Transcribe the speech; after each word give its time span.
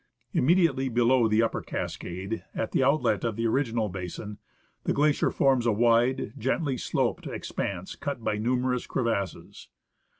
Immediately 0.33 0.89
below 0.89 1.27
the 1.27 1.43
upper 1.43 1.61
cascade, 1.61 2.43
at 2.55 2.71
the 2.71 2.83
outlet 2.83 3.23
of 3.23 3.35
the 3.35 3.45
original 3.45 3.87
basin, 3.87 4.39
the 4.83 4.93
glacier 4.93 5.29
forms 5.29 5.67
a 5.67 5.71
wide, 5.71 6.33
gently 6.39 6.75
sloped 6.75 7.27
expanse 7.27 7.95
cut 7.95 8.23
by 8.23 8.39
numerous 8.39 8.87
crevasses. 8.87 9.69